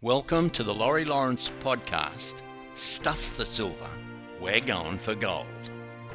Welcome 0.00 0.50
to 0.50 0.62
the 0.62 0.72
Laurie 0.72 1.04
Lawrence 1.04 1.50
podcast, 1.58 2.42
Stuff 2.74 3.36
the 3.36 3.44
Silver. 3.44 3.90
We're 4.40 4.60
going 4.60 4.96
for 4.96 5.16
gold. 5.16 5.46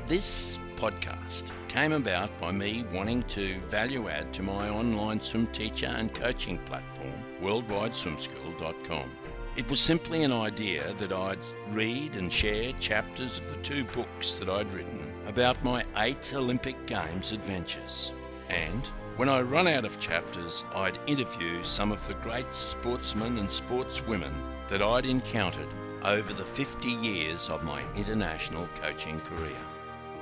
This 0.08 0.58
podcast 0.78 1.52
came 1.68 1.92
about 1.92 2.30
by 2.40 2.54
me 2.54 2.86
wanting 2.94 3.24
to 3.24 3.60
value 3.64 4.08
add 4.08 4.34
to 4.36 4.42
my 4.42 4.70
online 4.70 5.20
swim 5.20 5.48
teacher 5.48 5.88
and 5.88 6.14
coaching 6.14 6.60
platform, 6.60 7.12
worldwideswimschool.com. 7.42 9.12
It 9.58 9.70
was 9.70 9.82
simply 9.82 10.24
an 10.24 10.32
idea 10.32 10.94
that 10.94 11.12
I'd 11.12 11.46
read 11.72 12.16
and 12.16 12.32
share 12.32 12.72
chapters 12.80 13.40
of 13.40 13.50
the 13.50 13.62
two 13.64 13.84
books 13.84 14.36
that 14.36 14.50
I'd 14.50 14.72
written 14.72 15.14
about 15.28 15.62
my 15.62 15.84
eight 15.98 16.34
Olympic 16.34 16.86
Games 16.86 17.34
adventures. 17.34 18.14
And 18.50 18.90
when 19.16 19.30
I 19.30 19.42
run 19.42 19.68
out 19.68 19.86
of 19.86 20.00
chapters, 20.00 20.66
I'd 20.74 20.98
interview 21.06 21.64
some 21.64 21.92
of 21.92 22.06
the 22.08 22.16
great 22.16 22.52
sportsmen 22.52 23.38
and 23.38 23.48
sportswomen 23.48 24.34
that 24.70 24.82
I'd 24.82 25.06
encountered 25.06 25.68
over 26.04 26.34
the 26.34 26.44
50 26.44 26.90
years 26.90 27.48
of 27.48 27.64
my 27.64 27.84
international 27.96 28.68
coaching 28.82 29.20
career. 29.22 29.60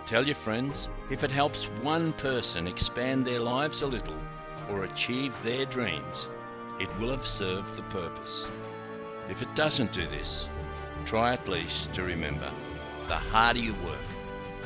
Tell 0.05 0.25
your 0.25 0.35
friends 0.35 0.89
if 1.09 1.23
it 1.23 1.31
helps 1.31 1.65
one 1.81 2.11
person 2.13 2.67
expand 2.67 3.25
their 3.25 3.39
lives 3.39 3.81
a 3.81 3.87
little 3.87 4.17
or 4.69 4.83
achieve 4.83 5.33
their 5.41 5.65
dreams, 5.65 6.27
it 6.77 6.89
will 6.99 7.11
have 7.11 7.25
served 7.25 7.77
the 7.77 7.83
purpose. 7.83 8.51
If 9.29 9.41
it 9.41 9.55
doesn't 9.55 9.93
do 9.93 10.05
this, 10.07 10.49
try 11.05 11.31
at 11.31 11.47
least 11.47 11.93
to 11.93 12.03
remember 12.03 12.49
the 13.07 13.15
harder 13.15 13.59
you 13.59 13.73
work, 13.85 14.09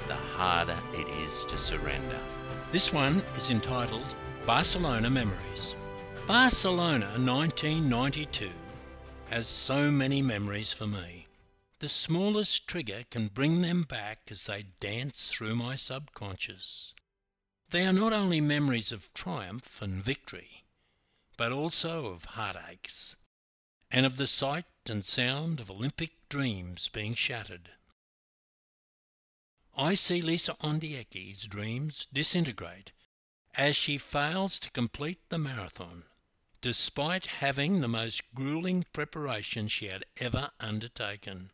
the 0.07 0.15
harder 0.15 0.77
it 0.93 1.07
is 1.09 1.45
to 1.45 1.57
surrender. 1.59 2.19
This 2.75 2.91
one 2.91 3.19
is 3.37 3.49
entitled 3.49 4.15
Barcelona 4.45 5.09
Memories. 5.09 5.75
Barcelona 6.27 7.05
1992 7.05 8.49
has 9.29 9.47
so 9.47 9.89
many 9.89 10.21
memories 10.21 10.73
for 10.73 10.85
me. 10.85 11.27
The 11.79 11.87
smallest 11.87 12.67
trigger 12.67 13.05
can 13.09 13.29
bring 13.29 13.61
them 13.61 13.83
back 13.83 14.27
as 14.29 14.45
they 14.45 14.65
dance 14.81 15.29
through 15.29 15.55
my 15.55 15.77
subconscious. 15.77 16.93
They 17.69 17.85
are 17.85 17.93
not 17.93 18.11
only 18.11 18.41
memories 18.41 18.91
of 18.91 19.13
triumph 19.13 19.81
and 19.81 20.03
victory, 20.03 20.65
but 21.37 21.53
also 21.53 22.07
of 22.07 22.25
heartaches, 22.25 23.15
and 23.89 24.05
of 24.05 24.17
the 24.17 24.27
sight 24.27 24.65
and 24.89 25.05
sound 25.05 25.61
of 25.61 25.71
Olympic 25.71 26.11
dreams 26.27 26.89
being 26.89 27.13
shattered. 27.13 27.69
I 29.77 29.95
see 29.95 30.21
Lisa 30.21 30.55
Ondieki's 30.61 31.43
dreams 31.47 32.07
disintegrate 32.13 32.93
as 33.55 33.75
she 33.75 33.97
fails 33.97 34.57
to 34.59 34.71
complete 34.71 35.19
the 35.27 35.37
marathon, 35.37 36.03
despite 36.61 37.25
having 37.25 37.81
the 37.81 37.89
most 37.89 38.21
grueling 38.33 38.85
preparation 38.93 39.67
she 39.67 39.87
had 39.87 40.05
ever 40.17 40.51
undertaken. 40.61 41.51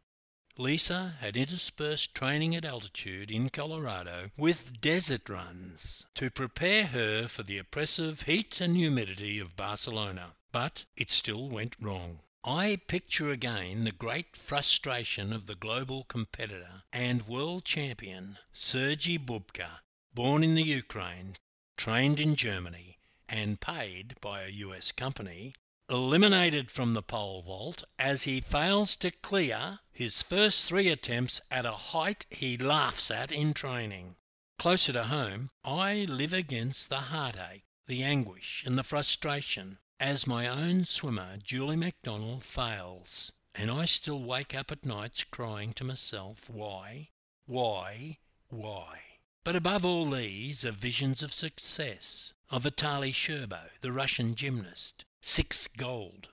Lisa 0.55 1.15
had 1.19 1.35
interspersed 1.35 2.13
training 2.13 2.55
at 2.55 2.63
altitude 2.65 3.31
in 3.31 3.49
Colorado 3.49 4.29
with 4.37 4.79
desert 4.81 5.27
runs 5.27 6.05
to 6.13 6.29
prepare 6.29 6.87
her 6.87 7.27
for 7.27 7.41
the 7.41 7.57
oppressive 7.57 8.23
heat 8.23 8.61
and 8.61 8.75
humidity 8.77 9.39
of 9.39 9.55
Barcelona, 9.55 10.35
but 10.51 10.85
it 10.95 11.09
still 11.09 11.49
went 11.49 11.75
wrong. 11.79 12.19
I 12.43 12.77
picture 12.87 13.29
again 13.29 13.83
the 13.83 13.91
great 13.91 14.35
frustration 14.35 15.31
of 15.31 15.45
the 15.45 15.53
global 15.53 16.05
competitor 16.05 16.81
and 16.91 17.27
world 17.27 17.65
champion 17.65 18.39
Sergei 18.51 19.19
Bubka, 19.19 19.81
born 20.11 20.43
in 20.43 20.55
the 20.55 20.63
Ukraine, 20.63 21.37
trained 21.77 22.19
in 22.19 22.35
Germany, 22.35 22.97
and 23.29 23.61
paid 23.61 24.19
by 24.21 24.41
a 24.41 24.49
US 24.49 24.91
company, 24.91 25.53
eliminated 25.87 26.71
from 26.71 26.95
the 26.95 27.03
pole 27.03 27.43
vault 27.43 27.83
as 27.99 28.23
he 28.23 28.41
fails 28.41 28.95
to 28.95 29.11
clear 29.11 29.81
his 29.91 30.23
first 30.23 30.65
three 30.65 30.87
attempts 30.87 31.41
at 31.51 31.67
a 31.67 31.73
height 31.73 32.25
he 32.31 32.57
laughs 32.57 33.11
at 33.11 33.31
in 33.31 33.53
training. 33.53 34.15
Closer 34.57 34.93
to 34.93 35.03
home, 35.03 35.51
I 35.63 36.05
live 36.09 36.33
against 36.33 36.89
the 36.89 37.01
heartache, 37.01 37.65
the 37.85 38.01
anguish, 38.01 38.63
and 38.65 38.79
the 38.79 38.83
frustration 38.83 39.77
as 40.01 40.25
my 40.25 40.47
own 40.47 40.83
swimmer, 40.83 41.37
Julie 41.43 41.75
MacDonald, 41.75 42.41
fails, 42.41 43.31
and 43.53 43.69
I 43.69 43.85
still 43.85 44.23
wake 44.23 44.55
up 44.55 44.71
at 44.71 44.83
nights 44.83 45.23
crying 45.23 45.73
to 45.73 45.83
myself, 45.83 46.49
why, 46.49 47.09
why, 47.45 48.17
why? 48.49 48.99
But 49.43 49.55
above 49.55 49.85
all 49.85 50.09
these 50.09 50.65
are 50.65 50.71
visions 50.71 51.21
of 51.21 51.31
success, 51.31 52.33
of 52.49 52.63
Vitaly 52.63 53.13
Scherbo, 53.13 53.69
the 53.81 53.91
Russian 53.91 54.33
gymnast, 54.33 55.05
six 55.21 55.67
gold, 55.67 56.29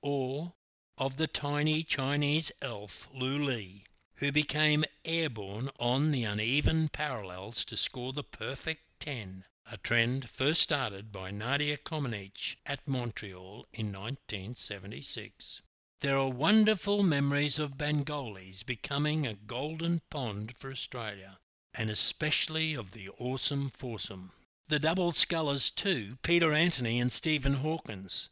or 0.00 0.54
of 0.96 1.18
the 1.18 1.26
tiny 1.26 1.82
Chinese 1.82 2.50
elf 2.62 3.10
Lu 3.12 3.44
Li, 3.44 3.84
who 4.16 4.32
became 4.32 4.86
airborne 5.04 5.68
on 5.78 6.12
the 6.12 6.24
uneven 6.24 6.88
parallels 6.88 7.66
to 7.66 7.76
score 7.76 8.14
the 8.14 8.24
perfect 8.24 8.84
ten 9.00 9.44
a 9.70 9.76
trend 9.76 10.30
first 10.30 10.62
started 10.62 11.12
by 11.12 11.30
Nadia 11.30 11.76
Comaneci 11.76 12.56
at 12.64 12.88
Montreal 12.88 13.66
in 13.72 13.92
1976. 13.92 15.60
There 16.00 16.16
are 16.16 16.30
wonderful 16.30 17.02
memories 17.02 17.58
of 17.58 17.76
Banyoles 17.76 18.64
becoming 18.64 19.26
a 19.26 19.34
golden 19.34 20.00
pond 20.08 20.56
for 20.56 20.70
Australia, 20.70 21.38
and 21.74 21.90
especially 21.90 22.72
of 22.72 22.92
the 22.92 23.10
awesome 23.18 23.68
foursome. 23.68 24.32
The 24.68 24.78
double 24.78 25.12
scullers 25.12 25.70
too, 25.70 26.16
Peter 26.22 26.52
Anthony 26.54 26.98
and 26.98 27.12
Stephen 27.12 27.54
Hawkins. 27.54 28.30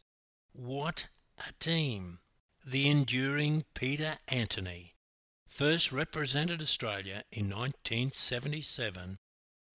What 0.53 1.07
a 1.37 1.51
team! 1.59 2.19
The 2.65 2.89
enduring 2.89 3.65
Peter 3.75 4.17
Anthony 4.27 4.95
first 5.47 5.91
represented 5.91 6.61
Australia 6.61 7.23
in 7.31 7.49
1977 7.49 9.19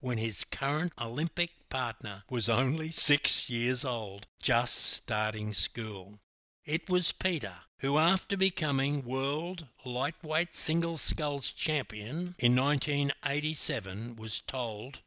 when 0.02 0.18
his 0.18 0.44
current 0.44 0.92
Olympic 1.00 1.52
partner 1.70 2.24
was 2.28 2.48
only 2.48 2.90
six 2.90 3.48
years 3.48 3.84
old, 3.84 4.26
just 4.40 4.74
starting 4.74 5.54
school. 5.54 6.18
It 6.64 6.90
was 6.90 7.12
Peter 7.12 7.54
who, 7.82 7.98
after 7.98 8.36
becoming 8.36 9.04
world 9.04 9.66
lightweight 9.84 10.54
single 10.54 10.96
sculls 10.96 11.50
champion 11.50 12.36
in 12.38 12.54
1987, 12.54 14.14
was 14.14 14.40
told, 14.42 15.00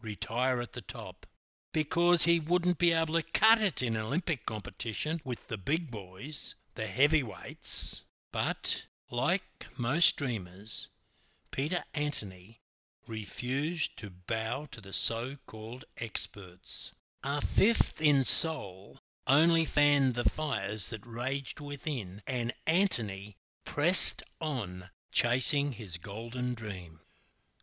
retire 0.00 0.60
at 0.60 0.72
the 0.72 0.80
top, 0.80 1.26
because 1.72 2.24
he 2.24 2.38
wouldn't 2.38 2.78
be 2.78 2.92
able 2.92 3.14
to 3.14 3.22
cut 3.32 3.60
it 3.60 3.82
in 3.82 3.96
Olympic 3.96 4.46
competition 4.46 5.20
with 5.24 5.48
the 5.48 5.58
big 5.58 5.90
boys, 5.90 6.54
the 6.76 6.86
heavyweights. 6.86 8.04
But, 8.30 8.86
like 9.10 9.66
most 9.76 10.16
dreamers, 10.16 10.88
Peter 11.50 11.82
Anthony 11.94 12.59
refused 13.10 13.96
to 13.96 14.08
bow 14.08 14.68
to 14.70 14.80
the 14.80 14.92
so 14.92 15.34
called 15.44 15.84
experts. 15.96 16.92
A 17.24 17.40
fifth 17.40 18.00
in 18.00 18.22
Seoul 18.22 19.00
only 19.26 19.64
fanned 19.64 20.14
the 20.14 20.30
fires 20.30 20.90
that 20.90 21.04
raged 21.04 21.58
within, 21.58 22.22
and 22.24 22.54
Anthony 22.68 23.36
pressed 23.64 24.22
on, 24.40 24.90
chasing 25.10 25.72
his 25.72 25.96
golden 25.96 26.54
dream. 26.54 27.00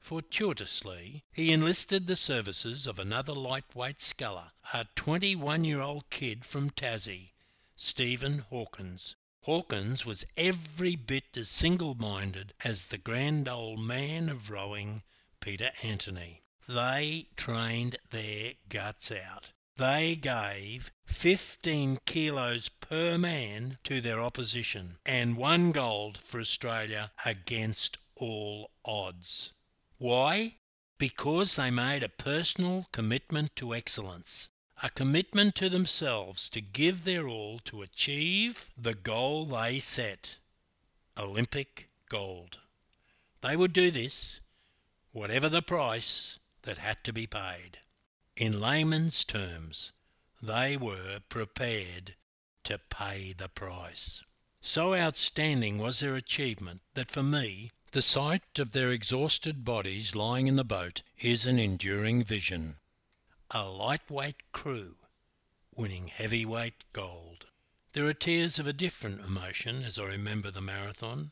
Fortuitously, 0.02 1.24
he 1.32 1.54
enlisted 1.54 2.08
the 2.08 2.18
services 2.18 2.86
of 2.86 3.00
another 3.00 3.34
lightweight 3.34 4.02
sculler, 4.02 4.52
a 4.74 4.86
21 4.96 5.64
year 5.64 5.80
old 5.80 6.10
kid 6.10 6.44
from 6.44 6.72
Tassie, 6.72 7.32
Stephen 7.78 8.40
Hawkins. 8.40 9.16
Hawkins 9.44 10.06
was 10.06 10.26
every 10.36 10.98
bit 10.98 11.38
as 11.38 11.48
single 11.48 11.96
minded 11.96 12.54
as 12.66 12.88
the 12.88 12.98
grand 12.98 13.48
old 13.48 13.80
man 13.80 14.28
of 14.28 14.50
rowing 14.50 15.04
Peter 15.40 15.72
Anthony. 15.84 16.42
They 16.68 17.28
trained 17.36 17.98
their 18.10 18.54
guts 18.70 19.12
out. 19.12 19.52
They 19.78 20.16
gave 20.16 20.92
15 21.06 22.00
kilos 22.06 22.68
per 22.68 23.18
man 23.18 23.78
to 23.84 24.02
their 24.02 24.20
opposition 24.20 24.98
and 25.06 25.38
won 25.38 25.72
gold 25.72 26.18
for 26.26 26.40
Australia 26.40 27.12
against 27.24 27.98
all 28.16 28.72
odds. 28.84 29.54
Why? 30.00 30.56
Because 30.98 31.56
they 31.56 31.70
made 31.70 32.02
a 32.02 32.10
personal 32.10 32.88
commitment 32.92 33.56
to 33.58 33.76
excellence, 33.76 34.50
a 34.82 34.90
commitment 34.90 35.54
to 35.56 35.70
themselves 35.70 36.50
to 36.50 36.62
give 36.62 37.04
their 37.04 37.28
all 37.28 37.60
to 37.66 37.84
achieve 37.84 38.72
the 38.76 38.96
goal 38.96 39.46
they 39.46 39.80
set 39.80 40.38
Olympic 41.16 41.90
gold. 42.10 42.58
They 43.42 43.56
would 43.56 43.74
do 43.74 43.92
this 43.92 44.40
whatever 45.18 45.50
the 45.50 45.64
price 45.64 46.38
that 46.62 46.78
had 46.78 47.04
to 47.04 47.12
be 47.12 47.26
paid. 47.26 47.80
In 48.36 48.62
layman's 48.62 49.26
terms, 49.26 49.92
they 50.44 50.78
were 50.78 51.20
prepared 51.28 52.14
to 52.64 52.78
pay 52.78 53.34
the 53.34 53.50
price. 53.50 54.22
So 54.62 54.94
outstanding 54.94 55.80
was 55.80 56.02
their 56.02 56.14
achievement 56.14 56.82
that 56.94 57.10
for 57.10 57.24
me, 57.24 57.72
the 57.94 58.04
sight 58.04 58.60
of 58.60 58.74
their 58.74 58.92
exhausted 58.92 59.66
bodies 59.66 60.14
lying 60.14 60.46
in 60.46 60.56
the 60.56 60.64
boat 60.64 61.02
is 61.18 61.48
an 61.48 61.58
enduring 61.58 62.24
vision. 62.24 62.78
A 63.50 63.64
lightweight 63.64 64.52
crew 64.52 64.98
winning 65.74 66.10
heavyweight 66.10 66.84
gold. 66.94 67.46
there 67.94 68.06
are 68.06 68.14
tears 68.14 68.60
of 68.60 68.68
a 68.68 68.74
different 68.74 69.22
emotion 69.22 69.82
as 69.82 69.98
I 69.98 70.04
remember 70.04 70.52
the 70.52 70.62
marathon. 70.62 71.32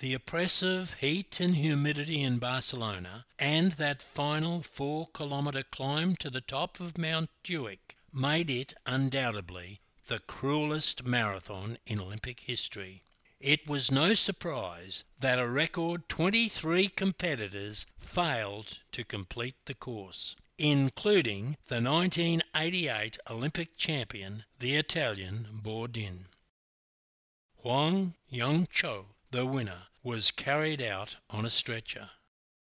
The 0.00 0.14
oppressive 0.14 0.94
heat 1.00 1.40
and 1.40 1.56
humidity 1.56 2.22
in 2.22 2.38
Barcelona 2.38 3.26
and 3.36 3.72
that 3.72 4.00
final 4.00 4.62
four 4.62 5.08
kilometre 5.08 5.64
climb 5.64 6.14
to 6.16 6.30
the 6.30 6.40
top 6.40 6.78
of 6.78 6.96
Mount 6.96 7.30
Juic 7.42 7.96
made 8.12 8.48
it 8.48 8.74
undoubtedly 8.86 9.80
the 10.06 10.20
cruelest 10.20 11.04
marathon 11.04 11.78
in 11.84 11.98
Olympic 11.98 12.38
history. 12.38 13.02
It 13.40 13.66
was 13.66 13.90
no 13.90 14.14
surprise 14.14 15.02
that 15.18 15.40
a 15.40 15.48
record 15.48 16.08
23 16.08 16.90
competitors 16.90 17.84
failed 17.98 18.78
to 18.92 19.02
complete 19.02 19.56
the 19.64 19.74
course, 19.74 20.36
including 20.58 21.56
the 21.66 21.82
1988 21.82 23.18
Olympic 23.28 23.76
champion, 23.76 24.44
the 24.60 24.76
Italian 24.76 25.60
Bordin. 25.60 26.26
Hwang 27.62 28.14
Young-cho, 28.28 29.06
the 29.30 29.44
winner, 29.44 29.82
was 30.02 30.30
carried 30.30 30.80
out 30.80 31.16
on 31.28 31.44
a 31.44 31.50
stretcher. 31.50 32.10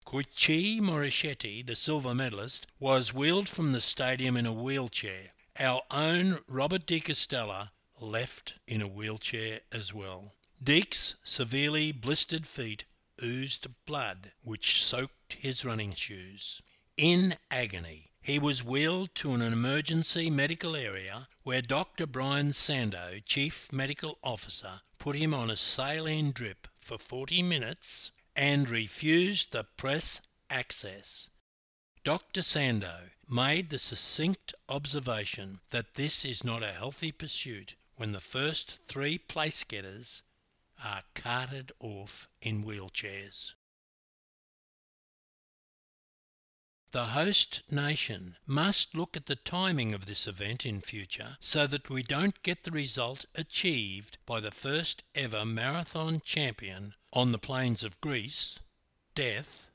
Koichi 0.06 0.80
Morishita, 0.80 1.66
the 1.66 1.76
silver 1.76 2.16
medalist, 2.16 2.66
was 2.80 3.14
wheeled 3.14 3.48
from 3.48 3.74
the 3.74 3.82
stadium 3.82 4.36
in 4.36 4.46
a 4.46 4.54
wheelchair. 4.54 5.34
Our 5.60 5.82
own 5.92 6.40
Robert 6.48 6.86
de 6.86 7.00
Castella 7.00 7.72
left 8.00 8.56
in 8.68 8.82
a 8.82 8.88
wheelchair 8.88 9.62
as 9.72 9.94
well. 9.94 10.34
Deke's 10.64 11.16
severely 11.24 11.92
blistered 11.92 12.48
feet 12.48 12.86
oozed 13.22 13.68
blood, 13.86 14.32
which 14.44 14.84
soaked 14.84 15.34
his 15.34 15.66
running 15.66 15.94
shoes. 15.94 16.62
In 16.96 17.36
agony, 17.52 18.12
he 18.22 18.40
was 18.40 18.64
wheeled 18.64 19.14
to 19.16 19.34
an 19.34 19.42
emergency 19.42 20.30
medical 20.30 20.76
area 20.76 21.28
where 21.44 21.62
Dr. 21.62 22.08
Brian 22.08 22.52
Sando, 22.52 23.24
Chief 23.26 23.72
Medical 23.72 24.18
Officer, 24.24 24.82
put 25.00 25.16
him 25.16 25.34
on 25.34 25.50
a 25.50 25.56
saline 25.58 26.32
drip 26.32 26.68
for 26.80 26.98
40 26.98 27.44
minutes 27.44 28.12
and 28.36 28.70
refused 28.70 29.52
the 29.52 29.64
press 29.64 30.22
access. 30.50 31.30
Dr. 32.04 32.42
Sando 32.42 33.10
made 33.28 33.70
the 33.70 33.80
succinct 33.80 34.54
observation 34.70 35.60
that 35.72 35.96
this 35.96 36.24
is 36.24 36.44
not 36.44 36.64
a 36.64 36.72
healthy 36.72 37.12
pursuit 37.12 37.76
when 37.96 38.12
the 38.12 38.22
first 38.22 38.80
three 38.88 39.18
place 39.18 39.64
getters 39.64 40.24
are 40.84 41.04
carted 41.16 41.72
off 41.80 42.30
in 42.42 42.64
wheelchairs. 42.64 43.54
The 46.92 47.08
host 47.08 47.64
nation 47.70 48.38
must 48.46 48.96
look 48.96 49.18
at 49.18 49.26
the 49.26 49.36
timing 49.36 49.94
of 49.94 50.06
this 50.06 50.26
event 50.26 50.66
in 50.66 50.80
future 50.80 51.38
so 51.42 51.68
that 51.68 51.90
we 51.90 52.02
don't 52.02 52.42
get 52.44 52.64
the 52.64 52.72
result 52.72 53.26
achieved 53.36 54.18
by 54.26 54.40
the 54.40 54.52
first 54.52 55.04
ever 55.14 55.44
marathon 55.44 56.22
champion 56.22 56.96
on 57.12 57.34
the 57.34 57.40
plains 57.40 57.84
of 57.84 58.00
Greece, 58.00 58.60
death. 59.16 59.68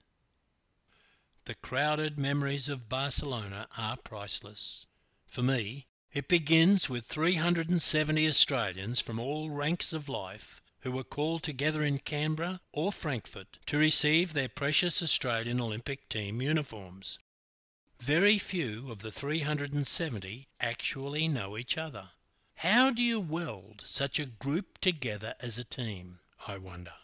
The 1.44 1.54
crowded 1.54 2.18
memories 2.18 2.70
of 2.70 2.88
Barcelona 2.88 3.68
are 3.76 3.98
priceless. 3.98 4.86
For 5.26 5.42
me, 5.42 5.88
it 6.12 6.28
begins 6.28 6.88
with 6.88 7.04
370 7.04 8.26
Australians 8.26 9.00
from 9.00 9.18
all 9.18 9.50
ranks 9.50 9.92
of 9.92 10.08
life 10.08 10.61
who 10.82 10.90
were 10.90 11.04
called 11.04 11.42
together 11.42 11.82
in 11.82 11.98
Canberra 11.98 12.60
or 12.72 12.92
Frankfurt 12.92 13.58
to 13.66 13.78
receive 13.78 14.32
their 14.32 14.48
precious 14.48 15.02
Australian 15.02 15.60
Olympic 15.60 16.08
team 16.08 16.42
uniforms. 16.42 17.18
Very 18.00 18.36
few 18.36 18.90
of 18.90 18.98
the 18.98 19.12
370 19.12 20.48
actually 20.60 21.28
know 21.28 21.56
each 21.56 21.78
other. 21.78 22.10
How 22.56 22.90
do 22.90 23.02
you 23.02 23.20
weld 23.20 23.84
such 23.86 24.18
a 24.18 24.26
group 24.26 24.78
together 24.78 25.34
as 25.40 25.56
a 25.56 25.64
team, 25.64 26.18
I 26.46 26.58
wonder? 26.58 26.94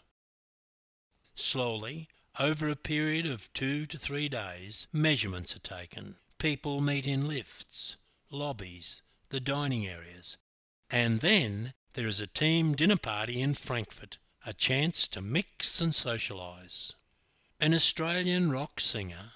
Slowly, 1.35 2.09
over 2.37 2.69
a 2.69 2.75
period 2.75 3.25
of 3.25 3.51
two 3.53 3.85
to 3.87 3.97
three 3.97 4.27
days, 4.27 4.87
measurements 4.91 5.55
are 5.55 5.59
taken. 5.59 6.17
People 6.37 6.81
meet 6.81 7.07
in 7.07 7.27
lifts, 7.27 7.95
lobbies, 8.29 9.01
the 9.29 9.39
dining 9.39 9.87
areas, 9.87 10.37
and 10.89 11.21
then 11.21 11.73
there 11.99 12.07
is 12.07 12.21
a 12.21 12.27
team 12.27 12.75
dinner 12.75 12.95
party 12.95 13.41
in 13.41 13.53
Frankfurt, 13.53 14.19
a 14.45 14.53
chance 14.53 15.05
to 15.05 15.19
mix 15.19 15.81
and 15.81 15.91
socialise. 15.91 16.93
An 17.59 17.73
Australian 17.73 18.49
rock 18.49 18.79
singer, 18.79 19.33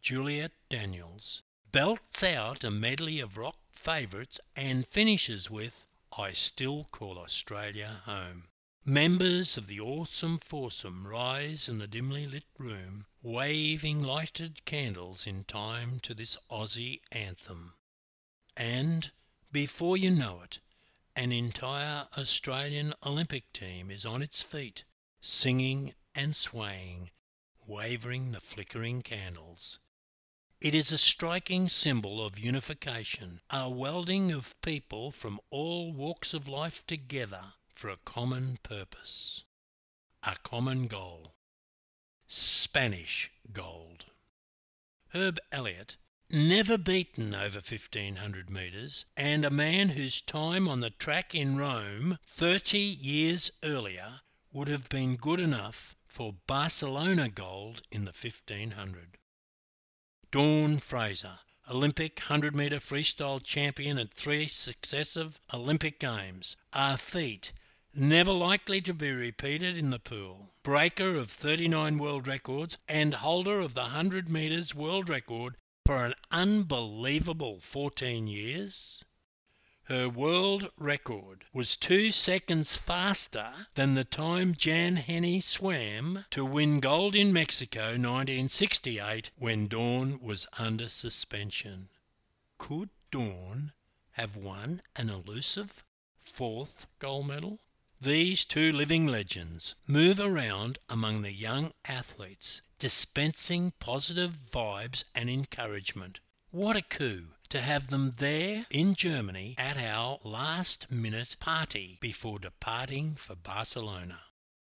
Juliet 0.00 0.52
Daniels, 0.70 1.42
belts 1.72 2.22
out 2.24 2.64
a 2.64 2.70
medley 2.70 3.20
of 3.20 3.36
rock 3.36 3.58
favourites 3.70 4.40
and 4.56 4.86
finishes 4.86 5.50
with 5.50 5.84
I 6.16 6.32
Still 6.32 6.84
Call 6.90 7.18
Australia 7.18 8.00
Home. 8.06 8.44
Members 8.82 9.58
of 9.58 9.66
the 9.66 9.78
awesome 9.78 10.38
foursome 10.38 11.06
rise 11.06 11.68
in 11.68 11.76
the 11.76 11.86
dimly 11.86 12.26
lit 12.26 12.46
room, 12.56 13.04
waving 13.22 14.02
lighted 14.02 14.64
candles 14.64 15.26
in 15.26 15.44
time 15.44 16.00
to 16.00 16.14
this 16.14 16.38
Aussie 16.50 17.02
anthem. 17.12 17.74
And, 18.56 19.10
before 19.52 19.98
you 19.98 20.10
know 20.10 20.40
it, 20.40 20.60
an 21.16 21.32
entire 21.32 22.06
Australian 22.18 22.92
Olympic 23.04 23.50
team 23.54 23.90
is 23.90 24.04
on 24.04 24.20
its 24.20 24.42
feet, 24.42 24.84
singing 25.18 25.94
and 26.14 26.36
swaying, 26.36 27.10
wavering 27.66 28.32
the 28.32 28.40
flickering 28.40 29.00
candles. 29.00 29.78
It 30.60 30.74
is 30.74 30.92
a 30.92 30.98
striking 30.98 31.70
symbol 31.70 32.24
of 32.24 32.38
unification, 32.38 33.40
a 33.48 33.70
welding 33.70 34.30
of 34.30 34.60
people 34.60 35.10
from 35.10 35.40
all 35.48 35.90
walks 35.90 36.34
of 36.34 36.46
life 36.46 36.86
together 36.86 37.54
for 37.74 37.88
a 37.88 37.98
common 38.04 38.58
purpose, 38.62 39.44
a 40.22 40.36
common 40.42 40.86
goal. 40.86 41.32
Spanish 42.26 43.30
gold. 43.52 44.04
Herb 45.14 45.38
Elliott 45.50 45.96
never 46.30 46.76
beaten 46.76 47.34
over 47.34 47.58
1500 47.58 48.50
metres, 48.50 49.04
and 49.16 49.44
a 49.44 49.50
man 49.50 49.90
whose 49.90 50.20
time 50.20 50.66
on 50.66 50.80
the 50.80 50.90
track 50.90 51.34
in 51.34 51.56
Rome 51.56 52.18
30 52.26 52.78
years 52.78 53.50
earlier 53.62 54.20
would 54.52 54.68
have 54.68 54.88
been 54.88 55.16
good 55.16 55.38
enough 55.38 55.94
for 56.06 56.34
Barcelona 56.46 57.28
gold 57.28 57.82
in 57.92 58.06
the 58.06 58.12
1500. 58.12 59.18
Dawn 60.32 60.78
Fraser, 60.78 61.38
Olympic 61.70 62.18
100 62.18 62.54
metre 62.54 62.80
freestyle 62.80 63.42
champion 63.42 63.98
at 63.98 64.12
three 64.12 64.48
successive 64.48 65.38
Olympic 65.54 66.00
Games, 66.00 66.56
a 66.72 66.98
feat 66.98 67.52
never 67.94 68.32
likely 68.32 68.80
to 68.80 68.92
be 68.92 69.10
repeated 69.12 69.76
in 69.76 69.90
the 69.90 69.98
pool. 69.98 70.50
Breaker 70.62 71.14
of 71.14 71.30
39 71.30 71.98
world 71.98 72.26
records 72.26 72.78
and 72.88 73.14
holder 73.14 73.60
of 73.60 73.74
the 73.74 73.82
100 73.82 74.28
metres 74.28 74.74
world 74.74 75.08
record 75.08 75.56
for 75.86 76.04
an 76.04 76.14
unbelievable 76.32 77.60
14 77.60 78.26
years. 78.26 79.04
Her 79.84 80.08
world 80.08 80.68
record 80.76 81.44
was 81.52 81.76
two 81.76 82.10
seconds 82.10 82.76
faster 82.76 83.68
than 83.76 83.94
the 83.94 84.02
time 84.02 84.56
Jan 84.56 84.96
Henne 84.96 85.40
swam 85.40 86.24
to 86.30 86.44
win 86.44 86.80
gold 86.80 87.14
in 87.14 87.32
Mexico 87.32 87.90
1968 87.90 89.30
when 89.36 89.68
Dawn 89.68 90.18
was 90.20 90.48
under 90.58 90.88
suspension. 90.88 91.88
Could 92.58 92.90
Dawn 93.12 93.72
have 94.12 94.34
won 94.34 94.82
an 94.96 95.08
elusive 95.08 95.84
fourth 96.20 96.88
gold 96.98 97.28
medal? 97.28 97.60
These 98.00 98.44
two 98.44 98.72
living 98.72 99.06
legends 99.06 99.76
move 99.86 100.18
around 100.18 100.80
among 100.88 101.22
the 101.22 101.32
young 101.32 101.72
athletes, 101.84 102.60
dispensing 102.78 103.72
positive 103.78 104.36
vibes 104.50 105.04
and 105.14 105.30
encouragement. 105.30 106.20
What 106.50 106.76
a 106.76 106.82
coup 106.82 107.28
to 107.48 107.60
have 107.60 107.88
them 107.88 108.14
there 108.18 108.66
in 108.70 108.94
Germany 108.94 109.54
at 109.56 109.76
our 109.76 110.18
last 110.24 110.90
minute 110.90 111.36
party 111.40 111.98
before 112.00 112.38
departing 112.38 113.14
for 113.14 113.34
Barcelona. 113.34 114.20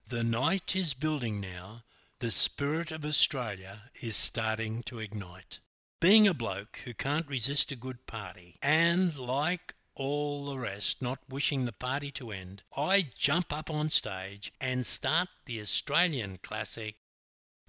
The 0.09 0.25
night 0.25 0.75
is 0.75 0.95
building 0.95 1.41
now, 1.41 1.83
the 2.21 2.31
spirit 2.31 2.91
of 2.91 3.05
Australia 3.05 3.91
is 4.01 4.17
starting 4.17 4.83
to 4.85 4.99
ignite. 4.99 5.61
Being 6.01 6.27
a 6.27 6.35
bloke 6.35 6.81
who 6.85 6.95
can't 6.95 7.29
resist 7.29 7.71
a 7.71 7.77
good 7.77 8.07
party, 8.07 8.57
and 8.63 9.17
like 9.19 9.75
all 9.95 10.47
the 10.47 10.59
rest 10.59 11.03
not 11.03 11.19
wishing 11.29 11.65
the 11.65 11.73
party 11.73 12.11
to 12.13 12.31
end, 12.31 12.63
I 12.77 13.11
jump 13.15 13.53
up 13.53 13.69
on 13.69 13.91
stage 13.91 14.53
and 14.61 14.87
start 14.87 15.29
the 15.45 15.61
Australian 15.61 16.39
classic 16.39 16.97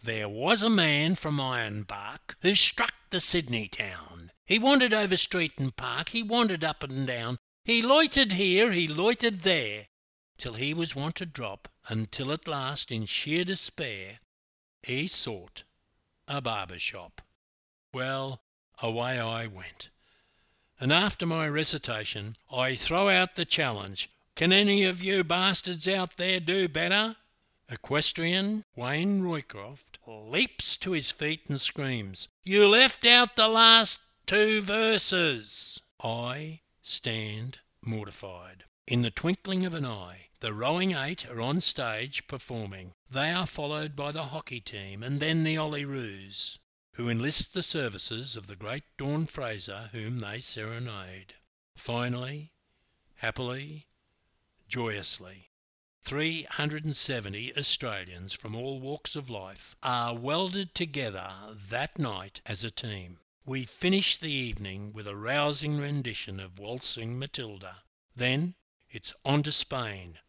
There 0.03 0.27
was 0.27 0.63
a 0.63 0.69
man 0.69 1.15
from 1.15 1.39
Ironbark 1.39 2.35
who 2.41 2.55
struck 2.55 2.93
the 3.09 3.21
Sydney 3.21 3.67
town. 3.67 4.31
He 4.45 4.57
wandered 4.57 4.93
over 4.93 5.15
street 5.15 5.53
and 5.57 5.75
park, 5.75 6.09
he 6.09 6.23
wandered 6.23 6.63
up 6.63 6.83
and 6.83 7.05
down, 7.05 7.37
he 7.63 7.81
loitered 7.81 8.33
here, 8.33 8.71
he 8.71 8.87
loitered 8.87 9.41
there, 9.41 9.87
till 10.37 10.55
he 10.55 10.73
was 10.73 10.95
wont 10.95 11.15
to 11.17 11.25
drop, 11.25 11.67
until 11.87 12.31
at 12.31 12.47
last, 12.47 12.91
in 12.91 13.05
sheer 13.05 13.45
despair, 13.45 14.19
he 14.81 15.07
sought 15.07 15.63
a 16.27 16.41
barber 16.41 16.79
shop. 16.79 17.21
Well, 17.93 18.41
away 18.81 19.19
I 19.19 19.45
went 19.47 19.89
and 20.81 20.91
after 20.91 21.27
my 21.27 21.47
recitation 21.47 22.35
I 22.51 22.75
throw 22.75 23.07
out 23.07 23.35
the 23.35 23.45
challenge 23.45 24.09
Can 24.35 24.51
any 24.51 24.83
of 24.83 25.03
you 25.03 25.23
bastards 25.23 25.87
out 25.87 26.17
there 26.17 26.39
do 26.39 26.67
better? 26.67 27.17
Equestrian 27.69 28.65
Wayne 28.75 29.21
Roycroft 29.21 29.90
leaps 30.07 30.77
to 30.77 30.91
his 30.91 31.11
feet 31.11 31.41
and 31.47 31.61
screams, 31.61 32.27
You 32.43 32.67
left 32.67 33.05
out 33.05 33.35
the 33.35 33.47
last 33.47 33.99
two 34.25 34.61
verses. 34.61 35.81
I 36.01 36.61
stand 36.81 37.59
mortified. 37.81 38.63
In 38.87 39.03
the 39.03 39.11
twinkling 39.11 39.65
of 39.65 39.73
an 39.73 39.85
eye, 39.85 40.29
the 40.39 40.53
rowing 40.53 40.93
eight 40.93 41.27
are 41.29 41.39
on 41.39 41.61
stage 41.61 42.27
performing. 42.27 42.93
They 43.09 43.31
are 43.31 43.45
followed 43.45 43.95
by 43.95 44.11
the 44.11 44.25
hockey 44.25 44.59
team 44.59 45.03
and 45.03 45.19
then 45.19 45.43
the 45.43 45.55
Olyroos, 45.55 46.57
who 46.93 47.07
enlist 47.07 47.53
the 47.53 47.63
services 47.63 48.35
of 48.35 48.47
the 48.47 48.55
great 48.55 48.83
Dawn 48.97 49.27
Fraser 49.27 49.89
whom 49.91 50.19
they 50.19 50.39
serenade. 50.39 51.35
Finally, 51.75 52.51
happily, 53.17 53.85
joyously, 54.67 55.50
370 56.03 57.55
Australians 57.55 58.33
from 58.33 58.55
all 58.55 58.79
walks 58.79 59.15
of 59.15 59.29
life 59.29 59.75
are 59.83 60.15
welded 60.15 60.73
together 60.73 61.31
that 61.69 61.99
night 61.99 62.41
as 62.45 62.63
a 62.63 62.71
team. 62.71 63.19
We 63.45 63.65
finish 63.65 64.17
the 64.17 64.31
evening 64.31 64.93
with 64.93 65.07
a 65.07 65.15
rousing 65.15 65.79
rendition 65.79 66.39
of 66.39 66.59
Waltzing 66.59 67.17
Matilda. 67.19 67.83
Then 68.15 68.55
it's 68.89 69.13
on 69.23 69.43
to 69.43 69.51
Spain, 69.51 70.19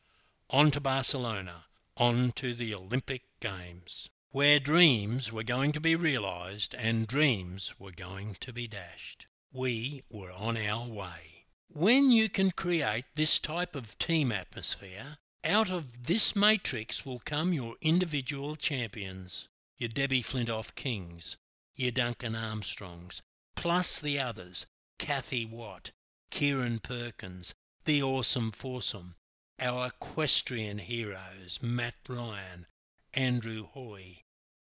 on 0.50 0.70
to 0.72 0.80
Barcelona, 0.80 1.64
on 1.96 2.32
to 2.32 2.54
the 2.54 2.74
Olympic 2.74 3.22
Games, 3.40 4.08
where 4.30 4.60
dreams 4.60 5.32
were 5.32 5.42
going 5.42 5.72
to 5.72 5.80
be 5.80 5.96
realised 5.96 6.74
and 6.74 7.06
dreams 7.06 7.74
were 7.78 7.90
going 7.90 8.36
to 8.40 8.52
be 8.52 8.68
dashed. 8.68 9.26
We 9.52 10.04
were 10.10 10.32
on 10.32 10.56
our 10.56 10.86
way. 10.86 11.46
When 11.68 12.10
you 12.10 12.28
can 12.28 12.50
create 12.50 13.06
this 13.14 13.38
type 13.38 13.74
of 13.74 13.98
team 13.98 14.30
atmosphere, 14.30 15.18
out 15.44 15.70
of 15.70 16.06
this 16.06 16.36
matrix 16.36 17.04
will 17.04 17.20
come 17.24 17.52
your 17.52 17.76
individual 17.80 18.54
champions, 18.54 19.48
your 19.76 19.88
Debbie 19.88 20.22
Flintoff 20.22 20.74
Kings, 20.74 21.36
your 21.74 21.90
Duncan 21.90 22.36
Armstrongs, 22.36 23.22
plus 23.56 23.98
the 23.98 24.20
others, 24.20 24.66
Kathy 24.98 25.44
Watt, 25.44 25.90
Kieren 26.30 26.80
Perkins, 26.80 27.54
the 27.84 28.02
awesome 28.02 28.52
foursome, 28.52 29.16
our 29.58 29.88
equestrian 29.88 30.78
heroes, 30.78 31.58
Matt 31.60 31.94
Ryan, 32.08 32.66
Andrew 33.12 33.66
Hoy, 33.66 34.22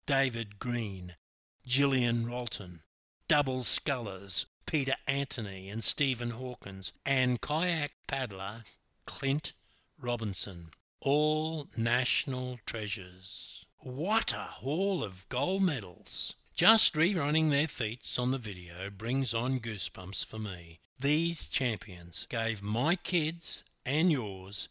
David 0.05 0.60
Green, 0.60 1.15
Gillian 1.65 2.25
Rolton, 2.25 2.82
double 3.27 3.63
scullers, 3.63 4.46
Peter 4.65 4.96
Anthony 5.08 5.70
and 5.70 5.84
Stephen 5.84 6.32
Hawkins, 6.32 6.91
and 7.05 7.39
kayak 7.39 7.94
paddler 8.08 8.65
Clint 9.05 9.53
Robinson, 9.98 10.72
all 11.00 11.68
national 11.78 12.60
treasures. 12.66 13.66
What 13.80 14.34
a 14.34 14.44
haul 14.44 15.04
of 15.04 15.28
gold 15.30 15.64
medals! 15.64 16.36
Just 16.54 16.96
rerunning 16.96 17.50
their 17.50 17.68
feats 17.68 18.20
on 18.20 18.32
the 18.32 18.38
video 18.38 18.90
brings 18.90 19.34
on 19.34 19.60
goosebumps 19.60 20.25
for 20.25 20.38
me. 20.38 20.80
These 21.00 21.48
champions 21.48 22.28
gave 22.30 22.62
my 22.62 22.96
kids 22.96 23.64
and 23.86 24.12
yours 24.12 24.70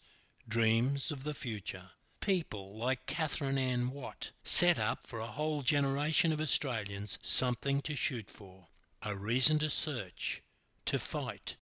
dreams 0.49 1.11
of 1.11 1.25
the 1.25 1.35
future. 1.35 1.91
People 2.21 2.77
like 2.77 3.07
Catherine 3.07 3.59
Ann 3.59 3.91
Watt 3.91 4.33
set 4.43 4.79
up 4.79 5.07
for 5.07 5.21
a 5.21 5.27
whole 5.27 5.63
generation 5.63 6.33
of 6.33 6.41
Australians 6.41 7.19
something 7.23 7.81
to 7.83 7.97
shoot 7.97 8.31
for, 8.31 8.69
a 9.03 9.17
reason 9.17 9.59
to 9.61 9.71
search, 9.71 10.43
to 10.87 10.99
fight, 10.99 11.57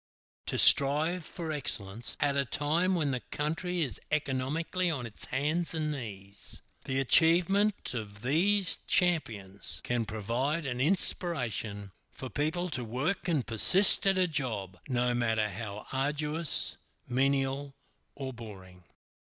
to 0.49 0.57
strive 0.57 1.23
for 1.27 1.53
excellence 1.53 2.17
at 2.21 2.35
a 2.35 2.43
time 2.43 2.95
when 2.95 3.11
the 3.11 3.21
country 3.31 3.83
is 3.83 4.01
economically 4.11 4.91
on 4.91 5.05
its 5.05 5.27
hands 5.27 5.75
and 5.75 5.93
knees. 5.93 6.63
The 6.87 7.01
achievement 7.01 7.93
of 7.93 8.23
these 8.23 8.79
champions 8.87 9.83
can 9.85 10.07
provide 10.07 10.65
an 10.65 10.81
inspiration 10.81 11.91
for 12.11 12.31
people 12.31 12.71
to 12.71 12.83
work 12.83 13.29
and 13.29 13.47
persist 13.47 14.07
at 14.07 14.17
a 14.17 14.27
job, 14.27 14.79
no 14.89 15.13
matter 15.13 15.51
how 15.51 15.85
arduous, 15.93 16.79
menial, 17.07 17.75
or 18.15 18.33
boring. 18.33 18.85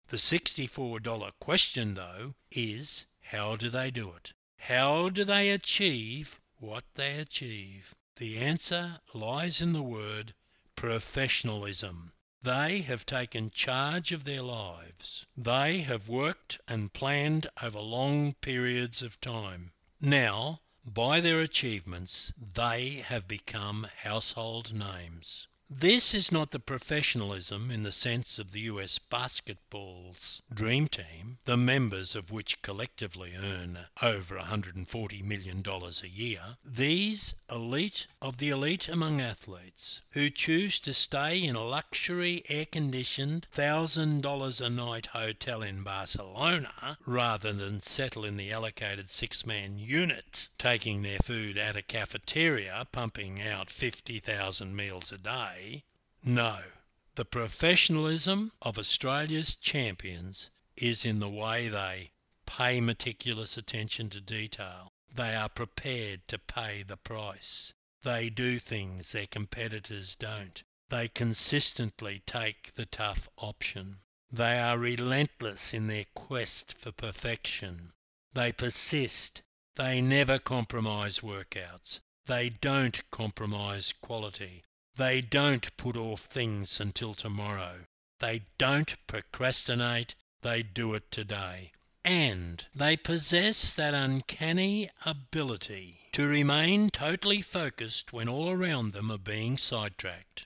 The 0.08 0.18
$64 0.18 1.34
question, 1.40 1.94
though, 1.94 2.34
is 2.50 3.06
how 3.25 3.58
do 3.58 3.70
they 3.70 3.92
do 3.92 4.12
it? 4.13 4.34
How 4.58 5.10
do 5.10 5.24
they 5.24 5.51
achieve 5.51 6.40
what 6.58 6.86
they 6.96 7.20
achieve? 7.20 7.94
The 8.16 8.40
answer 8.40 9.01
lies 9.13 9.62
in 9.62 9.74
the 9.74 9.84
word 9.84 10.34
professionalism. 10.82 12.12
They 12.42 12.82
have 12.82 13.06
taken 13.06 13.52
charge 13.52 14.12
of 14.12 14.24
their 14.24 14.42
lives. 14.42 15.28
They 15.38 15.82
have 15.82 16.10
worked 16.10 16.60
and 16.68 16.92
planned 16.92 17.46
over 17.62 17.80
long 17.80 18.34
periods 18.42 19.04
of 19.04 19.22
time. 19.22 19.74
Now, 20.02 20.62
by 20.84 21.20
their 21.20 21.40
achievements, 21.40 22.34
they 22.36 23.04
have 23.06 23.28
become 23.28 23.90
household 23.98 24.74
names. 24.74 25.48
This 25.74 26.13
is 26.13 26.34
not 26.34 26.51
the 26.51 26.60
professionalism 26.60 27.72
in 27.72 27.84
the 27.84 27.94
sense 27.94 28.38
of 28.38 28.51
the 28.51 28.60
US 28.72 29.00
basketball's 29.00 30.42
dream 30.54 30.90
team, 30.90 31.38
the 31.46 31.56
members 31.56 32.13
of 32.13 32.30
which 32.30 32.62
collectively 32.62 33.36
earn 33.42 33.80
over 34.01 34.38
$140 34.38 35.24
million 35.24 35.63
a 35.66 36.08
year. 36.08 36.42
These 36.66 37.36
elite 37.50 38.08
of 38.22 38.38
the 38.38 38.50
elite 38.50 38.90
among 38.90 39.22
athletes 39.22 40.01
who 40.10 40.30
choose 40.30 40.78
to 40.82 40.94
stay 40.94 41.42
in 41.42 41.56
a 41.56 41.63
luxury 41.63 42.44
air 42.50 42.66
conditioned 42.66 43.48
$1,000 43.56 44.62
a 44.62 44.70
night 44.70 45.06
hotel 45.08 45.63
in 45.63 45.84
Barcelona 45.84 46.98
rather 47.06 47.54
than 47.54 47.80
settle 47.80 48.25
in 48.25 48.36
the 48.36 48.51
allocated 48.51 49.10
six 49.10 49.46
man 49.46 49.80
unit, 49.80 50.50
taking 50.58 51.01
their 51.01 51.20
food 51.20 51.58
at 51.58 51.78
a 51.78 51.82
cafeteria, 51.82 52.86
pumping 52.92 53.42
out 53.42 53.70
50,000 53.70 54.75
meals 54.75 55.13
a 55.13 55.18
day 55.18 55.61
no, 56.24 56.60
the 57.15 57.25
professionalism 57.25 58.51
of 58.62 58.77
Australia's 58.77 59.56
champions 59.56 60.50
is 60.75 61.03
in 61.06 61.20
the 61.20 61.30
way 61.30 61.68
they 61.68 62.12
pay 62.46 62.82
meticulous 62.82 63.58
attention 63.58 64.10
to 64.10 64.22
detail. 64.22 64.91
They 65.13 65.36
are 65.36 65.50
prepared 65.50 66.27
to 66.30 66.39
pay 66.39 66.84
the 66.84 66.98
price. 66.98 67.74
They 68.03 68.30
do 68.30 68.60
things 68.60 69.12
their 69.12 69.27
competitors 69.27 70.15
don't. 70.15 70.63
They 70.89 71.08
consistently 71.08 72.22
take 72.25 72.74
the 72.75 72.86
tough 72.86 73.30
option. 73.38 74.00
They 74.32 74.60
are 74.60 74.77
relentless 74.77 75.74
in 75.74 75.88
their 75.88 76.06
quest 76.15 76.74
for 76.77 76.91
perfection. 76.91 77.94
They 78.34 78.51
persist. 78.51 79.41
They 79.75 80.01
never 80.01 80.39
compromise 80.39 81.20
workouts. 81.20 82.00
They 82.25 82.50
don't 82.50 83.01
compromise 83.12 83.94
quality. 84.01 84.63
They 84.96 85.22
don't 85.22 85.76
put 85.78 85.96
off 85.96 86.22
things 86.22 86.80
until 86.80 87.14
tomorrow. 87.14 87.86
They 88.20 88.44
don't 88.58 88.96
procrastinate. 89.08 90.16
They 90.42 90.64
do 90.64 90.94
it 90.94 91.12
today. 91.12 91.72
And 92.04 92.66
they 92.76 92.98
possess 92.98 93.74
that 93.74 93.94
uncanny 93.94 94.90
ability 95.06 96.10
to 96.14 96.28
remain 96.28 96.90
totally 96.90 97.42
focused 97.42 98.12
when 98.12 98.28
all 98.28 98.50
around 98.50 98.94
them 98.94 99.12
are 99.12 99.18
being 99.18 99.58
sidetracked. 99.58 100.46